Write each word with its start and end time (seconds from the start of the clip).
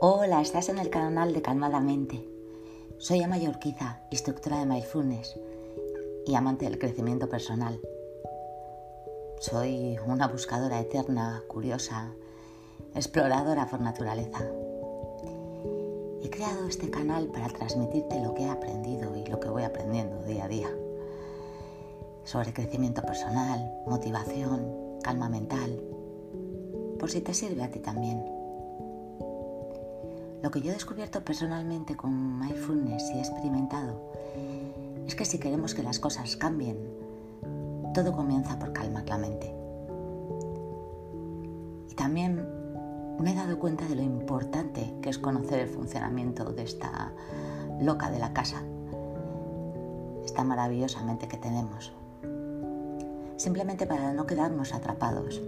Hola, 0.00 0.40
estás 0.40 0.68
en 0.68 0.78
el 0.78 0.90
canal 0.90 1.32
de 1.32 1.42
Calmadamente. 1.42 2.24
Soy 2.98 3.20
Amaya 3.20 3.50
Urquiza, 3.50 4.00
instructora 4.12 4.60
de 4.60 4.66
Mindfulness 4.66 5.36
y 6.24 6.36
amante 6.36 6.66
del 6.66 6.78
crecimiento 6.78 7.28
personal. 7.28 7.80
Soy 9.40 9.98
una 10.06 10.28
buscadora 10.28 10.78
eterna, 10.78 11.42
curiosa, 11.48 12.12
exploradora 12.94 13.66
por 13.66 13.80
naturaleza. 13.80 14.44
He 16.22 16.30
creado 16.30 16.68
este 16.68 16.90
canal 16.90 17.26
para 17.26 17.48
transmitirte 17.48 18.20
lo 18.20 18.34
que 18.34 18.44
he 18.44 18.48
aprendido 18.48 19.16
y 19.16 19.26
lo 19.26 19.40
que 19.40 19.48
voy 19.48 19.64
aprendiendo 19.64 20.22
día 20.22 20.44
a 20.44 20.48
día 20.48 20.70
sobre 22.22 22.52
crecimiento 22.52 23.02
personal, 23.02 23.68
motivación, 23.86 25.00
calma 25.02 25.28
mental, 25.28 25.82
por 27.00 27.10
si 27.10 27.20
te 27.20 27.34
sirve 27.34 27.64
a 27.64 27.70
ti 27.72 27.80
también. 27.80 28.37
Lo 30.42 30.52
que 30.52 30.60
yo 30.60 30.70
he 30.70 30.74
descubierto 30.74 31.24
personalmente 31.24 31.96
con 31.96 32.38
mindfulness 32.38 33.10
y 33.10 33.18
he 33.18 33.20
experimentado 33.20 34.00
es 35.06 35.16
que 35.16 35.24
si 35.24 35.38
queremos 35.40 35.74
que 35.74 35.82
las 35.82 35.98
cosas 35.98 36.36
cambien, 36.36 36.78
todo 37.92 38.12
comienza 38.12 38.58
por 38.58 38.72
calmar 38.72 39.08
la 39.08 39.18
mente. 39.18 39.52
Y 41.90 41.94
también 41.94 42.46
me 43.18 43.32
he 43.32 43.34
dado 43.34 43.58
cuenta 43.58 43.86
de 43.88 43.96
lo 43.96 44.02
importante 44.02 44.94
que 45.02 45.10
es 45.10 45.18
conocer 45.18 45.58
el 45.58 45.68
funcionamiento 45.68 46.52
de 46.52 46.62
esta 46.62 47.12
loca 47.80 48.08
de 48.10 48.20
la 48.20 48.32
casa, 48.32 48.62
esta 50.24 50.44
maravillosa 50.44 51.02
mente 51.02 51.26
que 51.26 51.36
tenemos. 51.36 51.92
Simplemente 53.36 53.86
para 53.86 54.12
no 54.12 54.26
quedarnos 54.26 54.72
atrapados, 54.72 55.40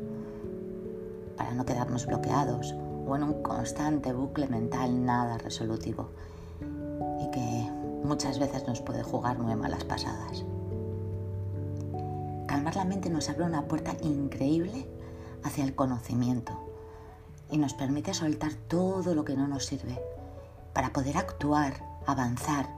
para 1.36 1.54
no 1.54 1.64
quedarnos 1.64 2.06
bloqueados 2.06 2.74
en 3.16 3.22
un 3.22 3.42
constante 3.42 4.12
bucle 4.12 4.48
mental 4.48 5.04
nada 5.04 5.38
resolutivo 5.38 6.10
y 7.20 7.30
que 7.30 7.70
muchas 8.04 8.38
veces 8.38 8.66
nos 8.66 8.80
puede 8.80 9.02
jugar 9.02 9.38
muy 9.38 9.54
malas 9.56 9.84
pasadas. 9.84 10.44
Calmar 12.46 12.76
la 12.76 12.84
mente 12.84 13.10
nos 13.10 13.28
abre 13.28 13.44
una 13.44 13.66
puerta 13.66 13.94
increíble 14.02 14.86
hacia 15.42 15.64
el 15.64 15.74
conocimiento 15.74 16.52
y 17.50 17.58
nos 17.58 17.74
permite 17.74 18.14
soltar 18.14 18.54
todo 18.54 19.14
lo 19.14 19.24
que 19.24 19.36
no 19.36 19.46
nos 19.46 19.66
sirve 19.66 20.00
para 20.72 20.92
poder 20.92 21.16
actuar, 21.16 21.74
avanzar, 22.06 22.68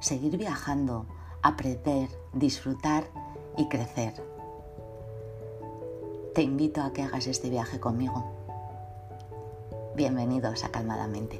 seguir 0.00 0.36
viajando, 0.36 1.06
aprender, 1.42 2.08
disfrutar 2.32 3.04
y 3.56 3.68
crecer. 3.68 4.14
Te 6.34 6.42
invito 6.42 6.82
a 6.82 6.92
que 6.92 7.02
hagas 7.02 7.26
este 7.26 7.50
viaje 7.50 7.78
conmigo 7.78 8.41
Bienvenidos 9.94 10.64
a 10.64 10.70
Calmadamente. 10.70 11.38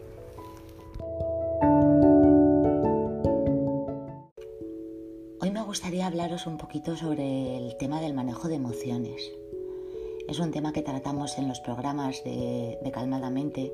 Hoy 5.40 5.50
me 5.50 5.62
gustaría 5.62 6.06
hablaros 6.06 6.46
un 6.46 6.58
poquito 6.58 6.94
sobre 6.94 7.56
el 7.56 7.78
tema 7.78 8.02
del 8.02 8.12
manejo 8.12 8.48
de 8.48 8.56
emociones. 8.56 9.32
Es 10.28 10.38
un 10.38 10.50
tema 10.50 10.74
que 10.74 10.82
tratamos 10.82 11.38
en 11.38 11.48
los 11.48 11.60
programas 11.60 12.22
de, 12.24 12.78
Calmadamente, 12.92 13.72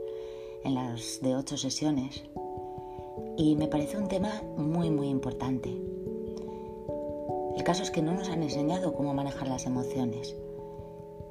en 0.62 0.77
las 0.77 1.20
de 1.23 1.35
ocho 1.35 1.57
sesiones, 1.57 2.23
y 3.37 3.57
me 3.57 3.67
parece 3.67 3.98
un 3.98 4.07
tema 4.07 4.42
muy, 4.57 4.91
muy 4.91 5.09
importante. 5.09 5.70
El 7.57 7.65
caso 7.65 7.83
es 7.83 7.91
que 7.91 8.01
no 8.01 8.15
nos 8.15 8.29
han 8.29 8.45
enseñado 8.45 8.95
cómo 8.95 9.13
manejar 9.13 9.48
las 9.48 9.67
emociones 9.67 10.37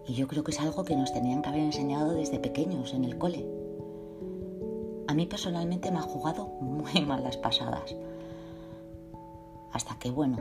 y 0.08 0.14
yo 0.14 0.28
creo 0.28 0.44
que 0.44 0.52
es 0.52 0.60
algo 0.62 0.86
que 0.86 0.96
nos 0.96 1.12
tenían 1.12 1.42
que 1.42 1.50
haber 1.50 1.62
enseñado 1.62 2.14
desde 2.14 2.40
pequeños 2.40 2.94
en 2.94 3.04
el 3.04 3.18
cole. 3.18 3.46
A 5.08 5.14
mí 5.14 5.26
personalmente 5.26 5.92
me 5.92 6.00
ha 6.00 6.04
jugado 6.04 6.48
muy 6.62 7.02
malas 7.06 7.36
pasadas. 7.38 7.96
Hasta 9.74 10.00
que, 10.00 10.10
bueno, 10.10 10.38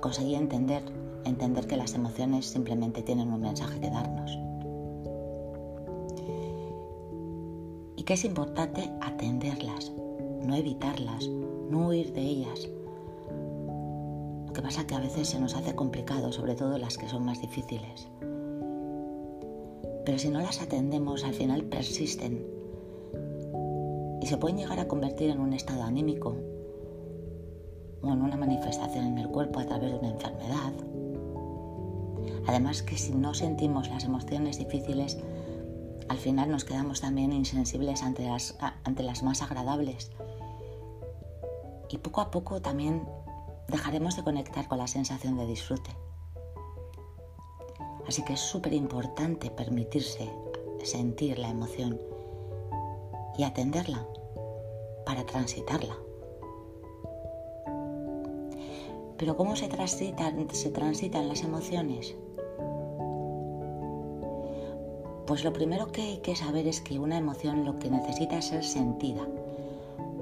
conseguí 0.00 0.34
entender, 0.34 0.82
entender 1.24 1.66
que 1.68 1.76
las 1.76 1.94
emociones 1.94 2.46
simplemente 2.46 3.02
tienen 3.02 3.32
un 3.32 3.40
mensaje 3.40 3.78
que 3.80 3.90
darnos. 3.90 4.36
Y 7.96 8.02
que 8.02 8.14
es 8.14 8.24
importante 8.24 8.90
atenderlas, 9.00 9.92
no 10.42 10.56
evitarlas, 10.56 11.28
no 11.70 11.88
huir 11.88 12.12
de 12.12 12.22
ellas, 12.22 12.68
que 14.58 14.62
pasa 14.62 14.88
que 14.88 14.96
a 14.96 14.98
veces 14.98 15.28
se 15.28 15.38
nos 15.38 15.54
hace 15.54 15.76
complicado, 15.76 16.32
sobre 16.32 16.56
todo 16.56 16.78
las 16.78 16.98
que 16.98 17.08
son 17.08 17.24
más 17.24 17.40
difíciles. 17.40 18.08
Pero 20.04 20.18
si 20.18 20.30
no 20.30 20.40
las 20.40 20.60
atendemos, 20.60 21.22
al 21.22 21.32
final 21.32 21.62
persisten 21.66 22.44
y 24.20 24.26
se 24.26 24.36
pueden 24.36 24.56
llegar 24.56 24.80
a 24.80 24.88
convertir 24.88 25.30
en 25.30 25.38
un 25.38 25.52
estado 25.52 25.84
anímico 25.84 26.34
o 28.02 28.12
en 28.12 28.20
una 28.20 28.36
manifestación 28.36 29.06
en 29.06 29.18
el 29.18 29.28
cuerpo 29.28 29.60
a 29.60 29.64
través 29.64 29.92
de 29.92 29.98
una 30.00 30.10
enfermedad. 30.10 30.72
Además 32.48 32.82
que 32.82 32.98
si 32.98 33.14
no 33.14 33.34
sentimos 33.34 33.88
las 33.88 34.02
emociones 34.02 34.58
difíciles, 34.58 35.18
al 36.08 36.18
final 36.18 36.50
nos 36.50 36.64
quedamos 36.64 37.00
también 37.00 37.32
insensibles 37.32 38.02
ante 38.02 38.24
las, 38.24 38.58
ante 38.82 39.04
las 39.04 39.22
más 39.22 39.40
agradables. 39.40 40.10
Y 41.90 41.98
poco 41.98 42.22
a 42.22 42.32
poco 42.32 42.60
también 42.60 43.06
dejaremos 43.68 44.16
de 44.16 44.24
conectar 44.24 44.66
con 44.66 44.78
la 44.78 44.86
sensación 44.86 45.36
de 45.36 45.46
disfrute. 45.46 45.90
Así 48.06 48.24
que 48.24 48.32
es 48.32 48.40
súper 48.40 48.72
importante 48.72 49.50
permitirse 49.50 50.30
sentir 50.82 51.38
la 51.38 51.50
emoción 51.50 52.00
y 53.36 53.44
atenderla 53.44 54.06
para 55.04 55.24
transitarla. 55.26 55.96
Pero 59.18 59.36
¿cómo 59.36 59.56
se 59.56 59.68
transitan, 59.68 60.48
se 60.52 60.70
transitan 60.70 61.28
las 61.28 61.42
emociones? 61.42 62.16
Pues 65.26 65.44
lo 65.44 65.52
primero 65.52 65.88
que 65.88 66.00
hay 66.00 66.18
que 66.18 66.36
saber 66.36 66.66
es 66.66 66.80
que 66.80 66.98
una 66.98 67.18
emoción 67.18 67.66
lo 67.66 67.78
que 67.78 67.90
necesita 67.90 68.38
es 68.38 68.46
ser 68.46 68.64
sentida. 68.64 69.26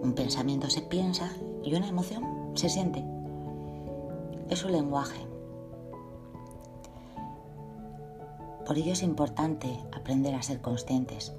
Un 0.02 0.14
pensamiento 0.14 0.68
se 0.68 0.82
piensa 0.82 1.30
y 1.62 1.74
una 1.74 1.88
emoción 1.88 2.24
se 2.54 2.68
siente 2.68 3.04
es 4.48 4.58
su 4.58 4.68
lenguaje. 4.68 5.26
Por 8.66 8.78
ello 8.78 8.92
es 8.92 9.02
importante 9.02 9.78
aprender 9.92 10.34
a 10.34 10.42
ser 10.42 10.60
conscientes, 10.60 11.32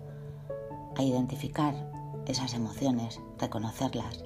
a 0.95 1.03
identificar 1.03 1.73
esas 2.25 2.53
emociones, 2.53 3.19
reconocerlas. 3.39 4.23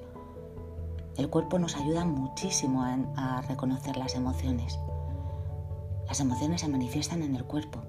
El 1.16 1.28
cuerpo 1.28 1.58
nos 1.58 1.76
ayuda 1.76 2.04
muchísimo 2.04 2.82
a, 2.82 3.42
reconocer 3.42 3.96
las 3.96 4.14
emociones. 4.14 4.78
Las 6.06 6.20
emociones 6.20 6.62
se 6.62 6.68
manifiestan 6.68 7.22
en 7.22 7.36
el 7.36 7.44
cuerpo. 7.44 7.80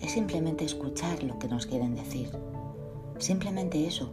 Es 0.00 0.12
simplemente 0.12 0.64
escuchar 0.64 1.22
lo 1.22 1.38
que 1.38 1.48
nos 1.48 1.66
quieren 1.66 1.94
decir. 1.94 2.30
Simplemente 3.18 3.86
eso, 3.86 4.12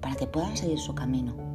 para 0.00 0.16
que 0.16 0.26
puedan 0.26 0.56
seguir 0.56 0.78
su 0.78 0.94
camino. 0.94 1.49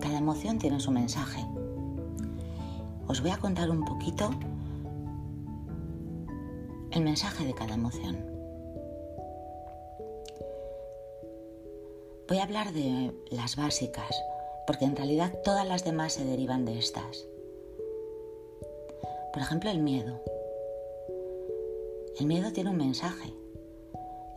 Cada 0.00 0.18
emoción 0.18 0.58
tiene 0.58 0.80
su 0.80 0.90
mensaje. 0.90 1.44
Os 3.06 3.20
voy 3.20 3.30
a 3.30 3.38
contar 3.38 3.70
un 3.70 3.84
poquito 3.84 4.30
el 6.92 7.02
mensaje 7.02 7.44
de 7.44 7.54
cada 7.54 7.74
emoción. 7.74 8.16
Voy 12.28 12.38
a 12.38 12.44
hablar 12.44 12.72
de 12.72 13.12
las 13.30 13.56
básicas, 13.56 14.22
porque 14.66 14.84
en 14.84 14.96
realidad 14.96 15.36
todas 15.44 15.66
las 15.66 15.84
demás 15.84 16.12
se 16.12 16.24
derivan 16.24 16.64
de 16.64 16.78
estas. 16.78 17.26
Por 19.32 19.42
ejemplo, 19.42 19.70
el 19.70 19.80
miedo. 19.80 20.20
El 22.18 22.26
miedo 22.26 22.52
tiene 22.52 22.70
un 22.70 22.76
mensaje. 22.76 23.34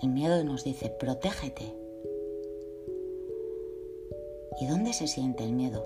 El 0.01 0.09
miedo 0.09 0.43
nos 0.43 0.63
dice, 0.63 0.89
protégete, 0.89 1.82
¿Y 4.59 4.67
dónde 4.67 4.93
se 4.93 5.07
siente 5.07 5.43
el 5.43 5.53
miedo? 5.53 5.85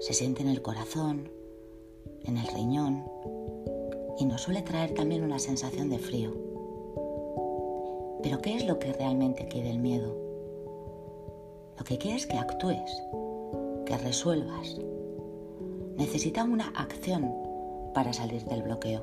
Se 0.00 0.14
siente 0.14 0.42
en 0.42 0.48
el 0.48 0.62
corazón, 0.62 1.30
en 2.24 2.38
el 2.38 2.46
riñón 2.48 3.04
y 4.18 4.24
nos 4.24 4.42
suele 4.42 4.62
traer 4.62 4.94
también 4.94 5.22
una 5.22 5.38
sensación 5.38 5.90
de 5.90 5.98
frío. 5.98 6.32
Pero 8.22 8.40
¿qué 8.40 8.56
es 8.56 8.66
lo 8.66 8.78
que 8.78 8.92
realmente 8.92 9.46
quiere 9.48 9.70
el 9.70 9.78
miedo? 9.78 10.16
Lo 11.78 11.84
que 11.84 11.98
quiere 11.98 12.16
es 12.16 12.26
que 12.26 12.38
actúes, 12.38 13.02
que 13.84 13.98
resuelvas. 13.98 14.78
Necesita 15.96 16.44
una 16.44 16.68
acción 16.68 17.32
para 17.94 18.12
salir 18.12 18.44
del 18.44 18.62
bloqueo. 18.62 19.02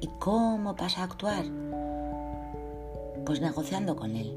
¿Y 0.00 0.08
cómo 0.18 0.74
pasa 0.74 1.02
a 1.02 1.04
actuar? 1.04 1.44
Pues 3.24 3.40
negociando 3.40 3.96
con 3.96 4.16
él, 4.16 4.36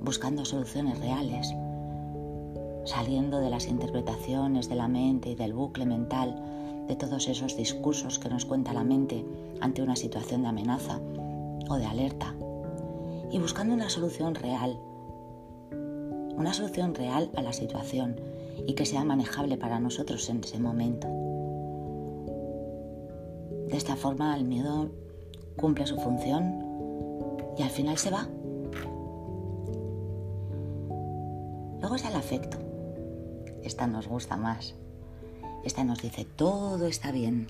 buscando 0.00 0.44
soluciones 0.44 0.98
reales, 1.00 1.54
saliendo 2.84 3.40
de 3.40 3.50
las 3.50 3.66
interpretaciones 3.66 4.68
de 4.68 4.74
la 4.74 4.88
mente 4.88 5.30
y 5.30 5.34
del 5.34 5.54
bucle 5.54 5.86
mental 5.86 6.42
de 6.86 6.96
todos 6.96 7.28
esos 7.28 7.56
discursos 7.56 8.18
que 8.18 8.28
nos 8.28 8.44
cuenta 8.44 8.72
la 8.72 8.84
mente 8.84 9.24
ante 9.60 9.82
una 9.82 9.96
situación 9.96 10.42
de 10.42 10.48
amenaza 10.48 11.00
o 11.68 11.76
de 11.76 11.86
alerta 11.86 12.34
y 13.30 13.38
buscando 13.38 13.74
una 13.74 13.88
solución 13.88 14.34
real, 14.34 14.78
una 16.36 16.52
solución 16.52 16.94
real 16.94 17.30
a 17.36 17.42
la 17.42 17.52
situación 17.52 18.20
y 18.66 18.74
que 18.74 18.86
sea 18.86 19.04
manejable 19.04 19.56
para 19.56 19.80
nosotros 19.80 20.28
en 20.28 20.44
ese 20.44 20.58
momento. 20.58 21.08
De 23.68 23.76
esta 23.76 23.96
forma 23.96 24.36
el 24.36 24.44
miedo 24.44 24.90
cumple 25.56 25.86
su 25.86 25.96
función 25.96 26.64
y 27.56 27.62
al 27.62 27.70
final 27.70 27.96
se 27.98 28.10
va. 28.10 28.28
Luego 31.80 31.96
está 31.96 32.08
el 32.08 32.16
afecto. 32.16 32.63
Esta 33.64 33.86
nos 33.86 34.06
gusta 34.06 34.36
más. 34.36 34.74
Esta 35.64 35.82
nos 35.84 36.02
dice 36.02 36.24
todo 36.24 36.86
está 36.86 37.10
bien. 37.10 37.48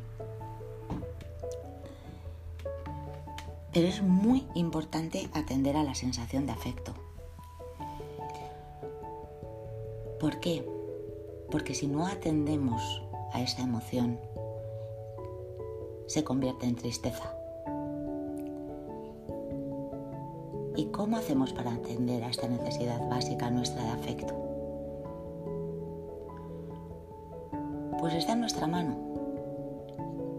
Pero 3.73 3.89
es 3.89 4.03
muy 4.03 4.47
importante 4.55 5.29
atender 5.35 5.77
a 5.77 5.83
la 5.83 5.97
sensación 5.97 6.47
de 6.47 6.53
afecto. 6.53 6.95
¿Por 10.21 10.39
qué? 10.39 10.65
Porque 11.51 11.75
si 11.75 11.89
no 11.89 12.07
atendemos 12.07 13.03
a 13.33 13.43
esa 13.43 13.63
emoción, 13.63 14.21
se 16.07 16.23
convierte 16.23 16.67
en 16.67 16.77
tristeza. 16.77 17.35
¿Y 20.77 20.87
cómo 20.87 21.17
hacemos 21.17 21.53
para 21.53 21.75
atender 21.75 22.23
a 22.23 22.31
esta 22.31 22.47
necesidad 22.47 23.09
básica 23.09 23.51
nuestra 23.51 23.83
de 23.83 23.91
afecto? 23.91 24.44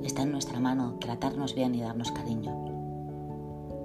Está 0.03 0.21
en 0.21 0.31
nuestra 0.31 0.59
mano 0.59 0.97
tratarnos 0.99 1.55
bien 1.55 1.73
y 1.73 1.81
darnos 1.81 2.11
cariño. 2.11 2.53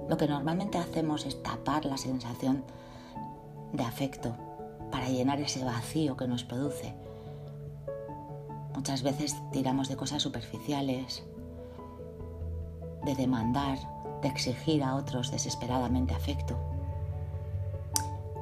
Lo 0.07 0.15
que 0.15 0.27
normalmente 0.27 0.77
hacemos 0.77 1.25
es 1.25 1.41
tapar 1.41 1.85
la 1.85 1.97
sensación 1.97 2.63
de 3.73 3.83
afecto 3.83 4.35
para 4.91 5.09
llenar 5.09 5.41
ese 5.41 5.65
vacío 5.65 6.17
que 6.17 6.27
nos 6.27 6.43
produce. 6.43 6.93
Muchas 8.75 9.01
veces 9.01 9.35
tiramos 9.51 9.89
de 9.89 9.95
cosas 9.95 10.21
superficiales, 10.21 11.23
de 13.03 13.15
demandar, 13.15 13.79
de 14.21 14.27
exigir 14.27 14.83
a 14.83 14.97
otros 14.97 15.31
desesperadamente 15.31 16.13
afecto. 16.13 16.59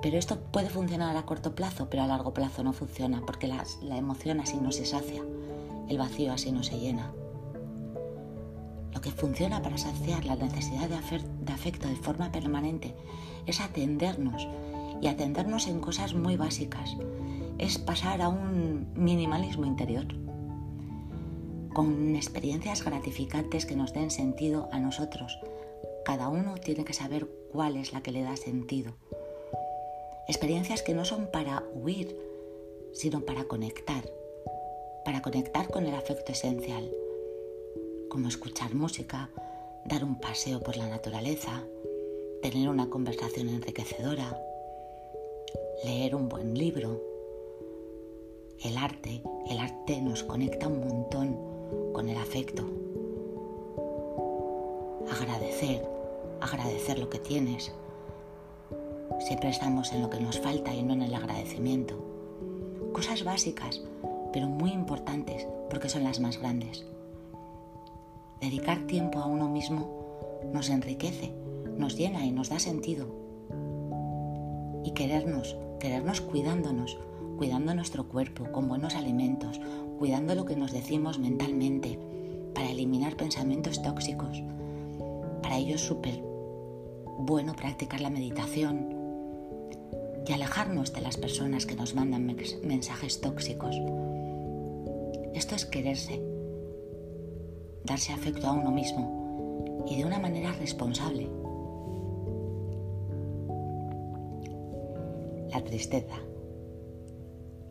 Pero 0.02 0.18
esto 0.18 0.40
puede 0.52 0.70
funcionar 0.70 1.16
a 1.16 1.25
corto 1.25 1.56
plazo, 1.56 1.90
pero 1.90 2.04
a 2.04 2.08
largo 2.08 2.34
plazo 2.34 2.64
no 2.64 2.74
funciona 2.74 3.22
porque 3.25 3.48
la 3.48 3.98
emoción 3.98 4.42
así 4.42 4.58
no 4.58 4.74
se 4.74 4.86
sacia, 4.86 5.24
el 5.89 5.97
vacío 5.97 6.31
así 6.31 6.51
no 6.51 6.63
se 6.63 6.80
llena. 6.80 7.12
Lo 8.94 9.01
que 9.01 9.12
funciona 9.12 9.62
para 9.62 9.77
saciar 9.77 10.25
la 10.25 10.36
necesidad 10.36 10.89
de 10.89 11.53
afecto 11.53 11.88
de 11.88 11.95
forma 11.95 12.31
permanente 12.31 12.95
es 13.45 13.59
atendernos 13.59 14.47
y 15.01 15.07
atendernos 15.07 15.68
en 15.68 15.80
cosas 15.80 16.13
muy 16.13 16.38
básicas. 16.38 16.95
Es 17.57 17.77
pasar 17.77 18.21
a 18.21 18.30
un 18.30 18.88
minimalismo 18.95 19.65
interior 19.65 20.07
con 21.74 22.15
experiencias 22.15 22.83
gratificantes 22.83 23.65
que 23.65 23.75
nos 23.75 23.94
den 23.94 24.12
sentido 24.12 24.69
a 24.71 24.80
nosotros. 24.80 25.39
Cada 26.03 26.27
uno 26.27 26.56
tiene 26.56 26.83
que 26.83 26.94
saber 26.94 27.27
cuál 27.51 27.77
es 27.77 27.94
la 27.94 28.01
que 28.01 28.12
le 28.12 28.24
da 28.24 28.36
sentido. 28.36 28.94
Experiencias 30.27 30.81
que 30.81 30.94
no 30.94 31.06
son 31.06 31.27
para 31.31 31.63
huir, 31.74 32.18
sino 32.94 33.21
para 33.21 33.45
conectar, 33.45 34.03
para 35.06 35.22
conectar 35.22 35.69
con 35.69 35.86
el 35.86 35.96
afecto 35.96 36.31
esencial 36.31 36.90
como 38.10 38.28
escuchar 38.28 38.74
música, 38.74 39.30
dar 39.86 40.04
un 40.04 40.19
paseo 40.19 40.60
por 40.60 40.75
la 40.75 40.88
naturaleza, 40.88 41.63
tener 42.42 42.68
una 42.68 42.90
conversación 42.90 43.50
enriquecedora, 43.50 44.42
leer 45.86 46.16
un 46.16 46.28
buen 46.28 46.57
libro. 46.57 47.01
El 48.62 48.78
arte, 48.78 49.22
el 49.50 49.60
arte 49.60 50.01
nos 50.01 50.24
conecta 50.24 50.68
un 50.68 50.80
montón 50.80 51.94
con 51.94 52.10
el 52.10 52.18
afecto. 52.18 52.66
Agradecer, 55.10 55.88
agradecer 56.42 56.98
lo 56.98 57.10
que 57.10 57.19
tienes. 57.19 57.72
Siempre 59.19 59.50
estamos 59.50 59.94
en 59.94 60.01
lo 60.01 60.10
que 60.10 60.19
nos 60.19 60.40
falta 60.40 60.74
y 60.74 60.81
no 60.81 60.94
en 60.94 61.04
el 61.04 61.13
agradecimiento. 61.13 61.96
Cosas 62.92 63.24
básicas, 63.24 63.81
pero 64.31 64.48
muy 64.48 64.72
importantes 64.72 65.48
porque 65.70 65.90
son 65.90 66.04
las 66.04 66.20
más 66.20 66.38
grandes. 66.38 66.86
Dedicar 68.42 68.88
tiempo 68.88 69.20
a 69.20 69.26
uno 69.26 69.50
mismo 69.50 70.00
nos 70.54 70.70
enriquece, 70.70 71.34
nos 71.78 71.98
llena 71.98 72.26
y 72.26 72.31
nos 72.31 72.50
da 72.50 72.60
sentido. 72.60 73.08
Y 74.84 74.92
querernos, 74.92 75.58
querernos 75.80 76.22
cuidándonos, 76.22 76.98
cuidando 77.38 77.74
nuestro 77.76 78.08
cuerpo 78.08 78.52
con 78.52 78.68
buenos 78.68 78.96
alimentos, 78.96 79.60
cuidando 79.98 80.36
lo 80.36 80.46
que 80.46 80.56
nos 80.56 80.72
decimos 80.72 81.20
mentalmente, 81.20 82.00
para 82.54 82.70
eliminar 82.70 83.16
pensamientos 83.16 83.82
tóxicos. 83.82 84.42
Para 85.42 85.58
ello 85.58 85.75
es 85.75 85.82
súper 85.82 86.24
bueno 87.20 87.54
practicar 87.54 88.02
la 88.02 88.10
meditación 88.10 88.96
y 90.25 90.32
alejarnos 90.32 90.94
de 90.94 91.02
las 91.02 91.18
personas 91.18 91.66
que 91.66 91.75
nos 91.75 91.96
mandan 91.96 92.36
mensajes 92.64 93.20
tóxicos. 93.22 93.75
Esto 95.39 95.56
es 95.56 95.65
quererse, 95.65 96.21
darse 97.86 98.12
afecto 98.12 98.45
a 98.45 98.51
uno 98.51 98.71
mismo 98.71 99.86
y 99.88 99.95
de 99.95 100.03
una 100.03 100.19
manera 100.19 100.51
responsable. 100.51 101.30
La 105.50 105.63
tristeza. 105.63 106.18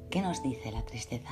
¿Qué 0.08 0.22
nos 0.22 0.42
dice 0.42 0.72
la 0.72 0.82
tristeza? 0.86 1.28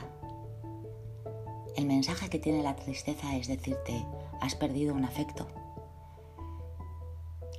El 1.74 1.86
mensaje 1.86 2.28
que 2.28 2.38
tiene 2.38 2.62
la 2.62 2.76
tristeza 2.76 3.34
es 3.34 3.48
decirte, 3.48 4.06
has 4.42 4.54
perdido 4.54 4.92
un 4.92 5.06
afecto, 5.06 5.46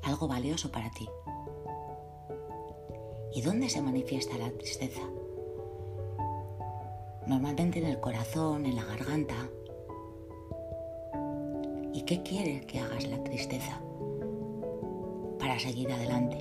algo 0.03 0.27
valioso 0.27 0.71
para 0.71 0.91
ti. 0.91 1.09
¿Y 3.33 3.41
dónde 3.41 3.69
se 3.69 3.81
manifiesta 3.81 4.37
la 4.37 4.51
tristeza? 4.51 5.01
Normalmente 7.27 7.79
en 7.79 7.85
el 7.85 7.99
corazón, 7.99 8.65
en 8.65 8.75
la 8.75 8.85
garganta, 8.85 9.35
¿Y 11.97 12.03
qué 12.03 12.21
quiere 12.21 12.61
que 12.67 12.79
hagas 12.79 13.07
la 13.07 13.23
tristeza? 13.23 13.81
Para 15.39 15.57
seguir 15.57 15.91
adelante. 15.91 16.37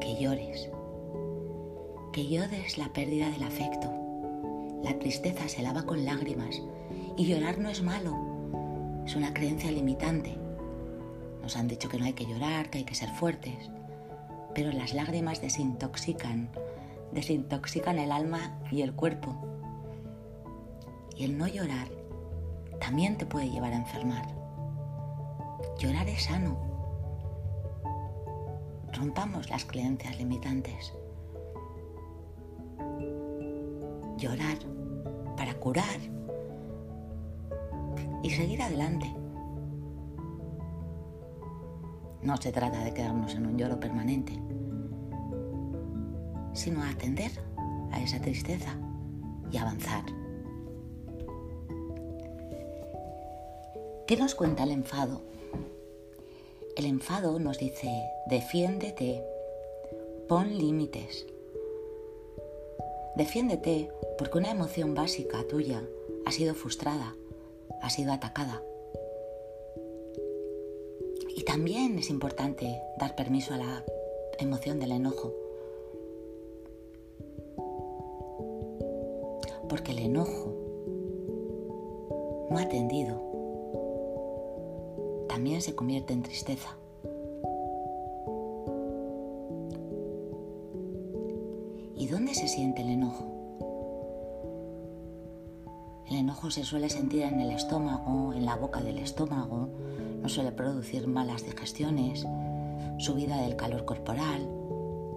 Que 0.00 0.20
llores. 0.20 0.68
Que 2.12 2.26
llores 2.26 2.78
la 2.78 2.92
pérdida 2.92 3.30
del 3.30 3.44
afecto. 3.44 3.92
La 4.82 4.98
tristeza 4.98 5.48
se 5.48 5.62
lava 5.62 5.84
con 5.84 6.04
lágrimas 6.04 6.60
y 7.16 7.26
llorar 7.26 7.58
no 7.58 7.68
es 7.68 7.80
malo. 7.80 8.12
Es 9.06 9.14
una 9.14 9.32
creencia 9.32 9.70
limitante. 9.70 10.36
Nos 11.40 11.56
han 11.56 11.68
dicho 11.68 11.88
que 11.88 11.98
no 11.98 12.04
hay 12.04 12.14
que 12.14 12.26
llorar, 12.26 12.70
que 12.70 12.78
hay 12.78 12.84
que 12.84 12.96
ser 12.96 13.10
fuertes. 13.10 13.70
Pero 14.52 14.72
las 14.72 14.94
lágrimas 14.94 15.40
desintoxican, 15.40 16.50
desintoxican 17.12 17.98
el 17.98 18.12
alma 18.12 18.58
y 18.70 18.82
el 18.82 18.94
cuerpo. 18.94 19.36
Y 21.16 21.24
el 21.24 21.36
no 21.36 21.46
llorar 21.46 21.88
también 22.80 23.18
te 23.18 23.26
puede 23.26 23.50
llevar 23.50 23.72
a 23.72 23.76
enfermar. 23.76 24.26
Llorar 25.78 26.08
es 26.08 26.24
sano. 26.24 26.56
Rompamos 28.92 29.50
las 29.50 29.64
creencias 29.64 30.16
limitantes. 30.18 30.94
Llorar 34.16 34.58
para 35.36 35.54
curar 35.54 35.98
y 38.22 38.30
seguir 38.30 38.62
adelante. 38.62 39.12
No 42.22 42.36
se 42.36 42.50
trata 42.50 42.84
de 42.84 42.92
quedarnos 42.92 43.34
en 43.34 43.46
un 43.46 43.56
lloro 43.56 43.78
permanente, 43.78 44.32
sino 46.58 46.82
atender 46.82 47.30
a 47.92 48.02
esa 48.02 48.20
tristeza 48.20 48.76
y 49.50 49.56
avanzar. 49.56 50.04
¿Qué 54.06 54.16
nos 54.16 54.34
cuenta 54.34 54.64
el 54.64 54.72
enfado? 54.72 55.22
El 56.76 56.86
enfado 56.86 57.38
nos 57.38 57.58
dice, 57.58 57.90
defiéndete, 58.26 59.22
pon 60.28 60.56
límites. 60.56 61.26
Defiéndete 63.16 63.90
porque 64.16 64.38
una 64.38 64.50
emoción 64.50 64.94
básica 64.94 65.42
tuya 65.48 65.82
ha 66.24 66.32
sido 66.32 66.54
frustrada, 66.54 67.14
ha 67.82 67.90
sido 67.90 68.12
atacada. 68.12 68.62
Y 71.36 71.42
también 71.42 71.98
es 71.98 72.10
importante 72.10 72.80
dar 72.98 73.14
permiso 73.14 73.54
a 73.54 73.58
la 73.58 73.84
emoción 74.38 74.78
del 74.80 74.92
enojo. 74.92 75.47
Porque 79.68 79.92
el 79.92 79.98
enojo 79.98 80.54
no 82.50 82.58
atendido, 82.58 83.20
también 85.28 85.60
se 85.60 85.74
convierte 85.74 86.14
en 86.14 86.22
tristeza. 86.22 86.76
¿Y 91.94 92.06
dónde 92.06 92.34
se 92.34 92.48
siente 92.48 92.82
el 92.82 92.90
enojo? 92.90 93.26
El 96.08 96.16
enojo 96.16 96.50
se 96.50 96.64
suele 96.64 96.88
sentir 96.88 97.22
en 97.22 97.40
el 97.40 97.50
estómago, 97.50 98.32
en 98.32 98.46
la 98.46 98.56
boca 98.56 98.80
del 98.80 98.98
estómago, 98.98 99.68
no 100.22 100.28
suele 100.28 100.52
producir 100.52 101.06
malas 101.06 101.44
digestiones, 101.44 102.26
subida 102.98 103.42
del 103.42 103.56
calor 103.56 103.84
corporal, 103.84 104.48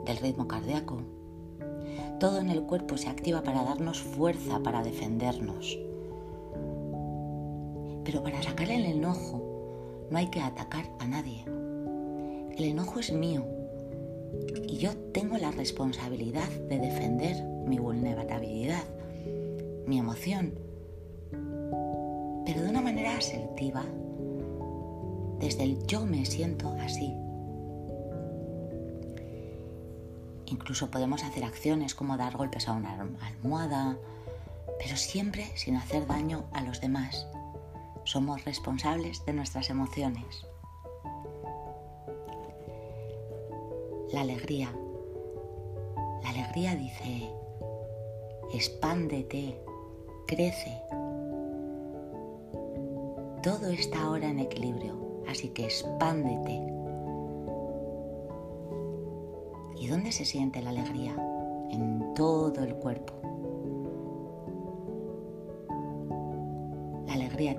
del 0.06 0.18
ritmo 0.18 0.48
cardíaco. 0.48 1.02
Todo 2.22 2.40
en 2.40 2.52
el 2.52 2.62
cuerpo 2.62 2.98
se 2.98 3.10
activa 3.10 3.42
para 3.42 3.64
darnos 3.64 4.00
fuerza 4.00 4.60
para 4.60 4.84
defendernos. 4.84 5.80
Pero 8.06 8.22
para 8.22 8.44
sacar 8.44 8.70
el 8.70 8.86
enojo 8.86 10.06
no 10.12 10.20
hay 10.20 10.28
que 10.28 10.40
atacar 10.40 10.86
a 11.00 11.08
nadie. 11.08 11.44
El 12.56 12.66
enojo 12.66 13.00
es 13.00 13.12
mío 13.12 13.44
y 14.68 14.78
yo 14.78 14.96
tengo 15.14 15.40
la 15.40 15.50
responsabilidad 15.50 16.48
de 16.70 16.78
defender 16.78 17.44
mi 17.66 17.80
vulnerabilidad, 17.80 18.84
mi 19.88 19.98
emoción, 19.98 20.54
pero 22.46 22.62
de 22.62 22.70
una 22.70 22.82
manera 22.82 23.18
asertiva, 23.18 23.84
desde 25.40 25.64
el 25.64 25.88
yo 25.88 26.06
me 26.06 26.24
siento 26.28 26.70
así. 26.82 27.16
Incluso 30.52 30.92
podemos 30.92 31.24
hacer 31.24 31.46
acciones 31.46 31.96
como 31.96 32.18
dar 32.18 32.36
golpes 32.36 32.68
a 32.68 32.74
una 32.74 32.92
almohada, 33.22 33.98
pero 34.78 34.98
siempre 34.98 35.50
sin 35.56 35.78
hacer 35.78 36.06
daño 36.06 36.44
a 36.52 36.62
los 36.62 36.82
demás. 36.82 37.26
Somos 38.04 38.44
responsables 38.44 39.26
de 39.26 39.32
nuestras 39.32 39.70
emociones. 39.70 40.46
La 44.12 44.22
alegría. 44.22 44.74
La 46.22 46.30
alegría 46.32 46.76
dice, 46.76 47.32
expándete, 48.54 49.58
crece. 50.28 50.82
Todo 53.42 53.70
está 53.70 54.02
ahora 54.02 54.28
en 54.28 54.40
equilibrio, 54.40 55.24
así 55.30 55.48
que 55.50 55.64
expándete. 55.64 56.81
Dónde 59.92 60.12
se 60.12 60.26
siente 60.26 60.62
la 60.62 60.72
alegría? 60.72 61.16
En 61.70 62.14
todo 62.16 62.64
el 62.64 62.76
cuerpo. 62.76 63.22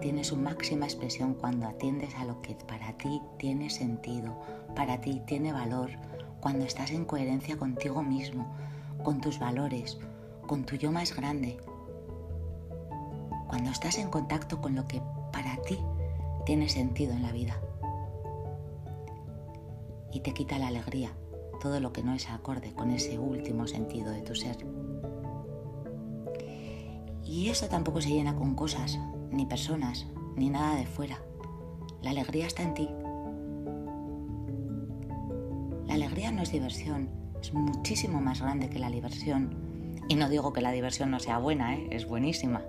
tiene 0.00 0.22
su 0.22 0.36
máxima 0.36 0.84
expresión 0.84 1.34
cuando 1.34 1.66
atiendes 1.66 2.14
a 2.16 2.24
lo 2.24 2.40
que 2.40 2.54
para 2.54 2.92
ti 2.98 3.20
tiene 3.38 3.68
sentido, 3.68 4.38
para 4.76 5.00
ti 5.00 5.20
tiene 5.26 5.52
valor, 5.52 5.90
cuando 6.40 6.64
estás 6.64 6.92
en 6.92 7.04
coherencia 7.04 7.56
contigo 7.56 8.02
mismo, 8.02 8.46
con 9.02 9.20
tus 9.20 9.38
valores, 9.38 9.98
con 10.46 10.64
tu 10.64 10.76
yo 10.76 10.92
más 10.92 11.14
grande. 11.14 11.58
Cuando 13.48 13.70
estás 13.70 13.98
en 13.98 14.08
contacto 14.08 14.60
con 14.60 14.74
lo 14.74 14.86
que 14.86 15.02
para 15.32 15.56
ti 15.62 15.78
tiene 16.46 16.68
sentido 16.68 17.12
en 17.12 17.22
la 17.22 17.32
vida. 17.32 17.60
Y 20.12 20.20
te 20.20 20.32
quita 20.32 20.58
la 20.58 20.68
alegría, 20.68 21.12
todo 21.62 21.78
lo 21.78 21.92
que 21.92 22.02
no 22.02 22.12
es 22.12 22.28
acorde 22.28 22.72
con 22.74 22.90
ese 22.90 23.20
último 23.20 23.68
sentido 23.68 24.10
de 24.10 24.22
tu 24.22 24.34
ser. 24.34 24.56
Y 27.24 27.50
eso 27.50 27.68
tampoco 27.68 28.00
se 28.00 28.08
llena 28.08 28.34
con 28.34 28.56
cosas, 28.56 28.98
ni 29.30 29.46
personas, 29.46 30.08
ni 30.34 30.50
nada 30.50 30.74
de 30.74 30.86
fuera. 30.86 31.22
La 32.02 32.10
alegría 32.10 32.48
está 32.48 32.64
en 32.64 32.74
ti. 32.74 32.88
La 35.86 35.94
alegría 35.94 36.32
no 36.32 36.42
es 36.42 36.50
diversión, 36.50 37.08
es 37.40 37.54
muchísimo 37.54 38.20
más 38.20 38.42
grande 38.42 38.68
que 38.68 38.80
la 38.80 38.90
diversión. 38.90 40.02
Y 40.08 40.16
no 40.16 40.28
digo 40.28 40.52
que 40.52 40.62
la 40.62 40.72
diversión 40.72 41.12
no 41.12 41.20
sea 41.20 41.38
buena, 41.38 41.76
¿eh? 41.76 41.86
es 41.92 42.08
buenísima 42.08 42.64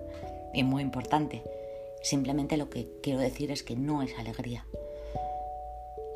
y 0.54 0.64
muy 0.64 0.84
importante. 0.84 1.42
Simplemente 2.04 2.58
lo 2.58 2.70
que 2.70 2.92
quiero 3.02 3.20
decir 3.20 3.50
es 3.50 3.64
que 3.64 3.76
no 3.76 4.04
es 4.04 4.20
alegría. 4.20 4.68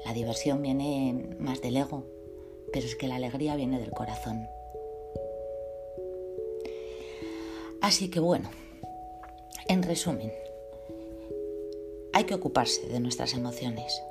La 0.06 0.14
diversión 0.14 0.62
viene 0.62 1.36
más 1.40 1.60
del 1.60 1.78
ego, 1.78 2.06
pero 2.72 2.86
es 2.86 2.96
que 2.96 3.08
la 3.08 3.16
alegría 3.16 3.56
viene 3.56 3.80
del 3.80 3.92
corazón. 3.92 4.48
Así 7.82 8.10
que 8.10 8.20
bueno, 8.20 8.50
en 9.68 9.84
resumen, 9.84 10.32
hay 12.14 12.24
que 12.24 12.34
ocuparse 12.34 12.88
de 12.88 13.00
nuestras 13.00 13.34
emociones, 13.34 14.02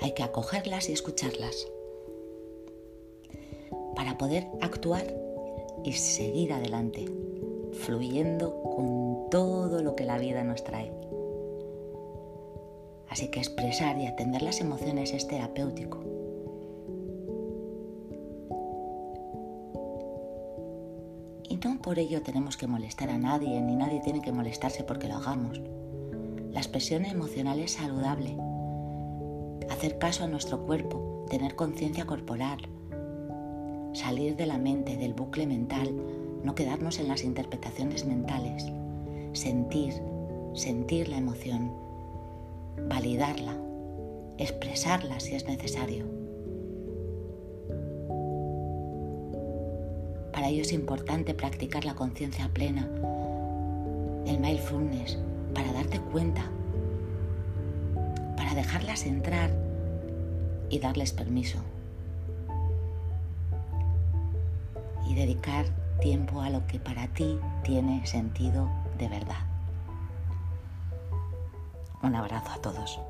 hay 0.00 0.12
que 0.12 0.22
acogerlas 0.22 0.88
y 0.88 0.92
escucharlas 0.92 1.66
para 3.96 4.16
poder 4.16 4.46
actuar 4.60 5.04
y 5.84 5.92
seguir 5.94 6.52
adelante, 6.52 7.06
fluyendo 7.72 8.62
con 8.62 9.28
todo 9.30 9.82
lo 9.82 9.96
que 9.96 10.04
la 10.04 10.18
vida 10.18 10.44
nos 10.44 10.62
trae. 10.62 10.92
Así 13.08 13.28
que 13.28 13.40
expresar 13.40 13.98
y 13.98 14.06
atender 14.06 14.42
las 14.42 14.60
emociones 14.60 15.12
es 15.12 15.26
terapéutico. 15.26 16.17
Por 21.88 21.98
ello 21.98 22.20
tenemos 22.20 22.58
que 22.58 22.66
molestar 22.66 23.08
a 23.08 23.16
nadie, 23.16 23.62
ni 23.62 23.74
nadie 23.74 24.02
tiene 24.04 24.20
que 24.20 24.30
molestarse 24.30 24.84
porque 24.84 25.08
lo 25.08 25.14
hagamos. 25.14 25.58
La 26.52 26.60
expresión 26.60 27.06
emocional 27.06 27.60
es 27.60 27.72
saludable. 27.72 28.36
Hacer 29.70 29.98
caso 29.98 30.24
a 30.24 30.26
nuestro 30.26 30.66
cuerpo, 30.66 31.24
tener 31.30 31.54
conciencia 31.54 32.04
corporal, 32.04 32.58
salir 33.94 34.36
de 34.36 34.44
la 34.44 34.58
mente, 34.58 34.98
del 34.98 35.14
bucle 35.14 35.46
mental, 35.46 35.90
no 36.44 36.54
quedarnos 36.54 36.98
en 36.98 37.08
las 37.08 37.24
interpretaciones 37.24 38.04
mentales, 38.04 38.66
sentir, 39.32 39.94
sentir 40.52 41.08
la 41.08 41.16
emoción, 41.16 41.72
validarla, 42.86 43.56
expresarla 44.36 45.20
si 45.20 45.36
es 45.36 45.46
necesario. 45.46 46.04
Para 50.38 50.50
ello 50.50 50.62
es 50.62 50.72
importante 50.72 51.34
practicar 51.34 51.84
la 51.84 51.96
conciencia 51.96 52.48
plena, 52.54 52.88
el 54.24 54.38
mindfulness, 54.38 55.18
para 55.52 55.72
darte 55.72 55.98
cuenta, 55.98 56.44
para 58.36 58.54
dejarlas 58.54 59.04
entrar 59.04 59.50
y 60.70 60.78
darles 60.78 61.10
permiso. 61.10 61.58
Y 65.08 65.16
dedicar 65.16 65.66
tiempo 66.00 66.40
a 66.40 66.50
lo 66.50 66.64
que 66.68 66.78
para 66.78 67.08
ti 67.08 67.36
tiene 67.64 68.06
sentido 68.06 68.70
de 68.96 69.08
verdad. 69.08 69.44
Un 72.00 72.14
abrazo 72.14 72.52
a 72.52 72.62
todos. 72.62 73.00